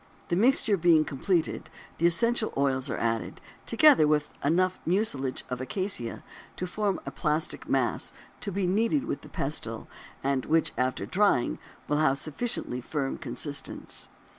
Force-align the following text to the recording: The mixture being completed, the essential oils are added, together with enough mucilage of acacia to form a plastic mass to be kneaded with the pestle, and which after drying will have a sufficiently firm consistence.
The 0.29 0.35
mixture 0.35 0.77
being 0.77 1.05
completed, 1.05 1.69
the 1.99 2.07
essential 2.07 2.51
oils 2.57 2.89
are 2.89 2.97
added, 2.97 3.39
together 3.67 4.07
with 4.07 4.31
enough 4.43 4.79
mucilage 4.83 5.43
of 5.47 5.61
acacia 5.61 6.23
to 6.55 6.65
form 6.65 6.99
a 7.05 7.11
plastic 7.11 7.69
mass 7.69 8.11
to 8.39 8.51
be 8.51 8.65
kneaded 8.65 9.03
with 9.05 9.21
the 9.21 9.29
pestle, 9.29 9.87
and 10.23 10.43
which 10.47 10.71
after 10.75 11.05
drying 11.05 11.59
will 11.87 11.97
have 11.97 12.13
a 12.13 12.15
sufficiently 12.15 12.81
firm 12.81 13.19
consistence. 13.19 14.09